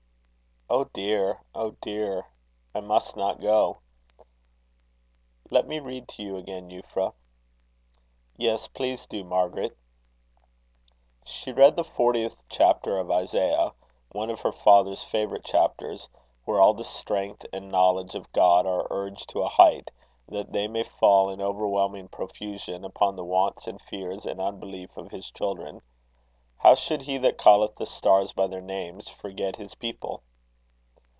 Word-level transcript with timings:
"Oh, 0.73 0.85
dear! 0.93 1.41
oh, 1.53 1.71
dear! 1.81 2.27
I 2.73 2.79
must 2.79 3.17
not 3.17 3.41
go." 3.41 3.79
"Let 5.49 5.67
me 5.67 5.79
read 5.81 6.07
to 6.07 6.23
you 6.23 6.37
again, 6.37 6.69
Eupra." 6.69 7.11
"Yes, 8.37 8.69
please 8.69 9.05
do, 9.05 9.25
Margaret." 9.25 9.77
She 11.25 11.51
read 11.51 11.75
the 11.75 11.83
fortieth 11.83 12.37
chapter 12.49 12.97
of 12.99 13.11
Isaiah, 13.11 13.73
one 14.13 14.29
of 14.29 14.39
her 14.39 14.53
father's 14.53 15.03
favourite 15.03 15.43
chapters, 15.43 16.07
where 16.45 16.61
all 16.61 16.73
the 16.73 16.85
strength 16.85 17.45
and 17.51 17.69
knowledge 17.69 18.15
of 18.15 18.31
God 18.31 18.65
are 18.65 18.87
urged 18.89 19.27
to 19.31 19.41
a 19.41 19.49
height, 19.49 19.91
that 20.29 20.53
they 20.53 20.69
may 20.69 20.83
fall 20.83 21.29
in 21.29 21.41
overwhelming 21.41 22.07
profusion 22.07 22.85
upon 22.85 23.17
the 23.17 23.25
wants 23.25 23.67
and 23.67 23.81
fears 23.81 24.25
and 24.25 24.39
unbelief 24.39 24.95
of 24.95 25.11
his 25.11 25.29
children. 25.31 25.81
How 26.59 26.75
should 26.75 27.01
he 27.01 27.17
that 27.17 27.37
calleth 27.37 27.75
the 27.75 27.85
stars 27.85 28.31
by 28.31 28.47
their 28.47 28.61
names 28.61 29.09
forget 29.09 29.57
his 29.57 29.75
people? 29.75 30.23